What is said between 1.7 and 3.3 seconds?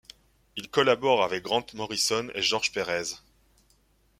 Morrison & George Pérez.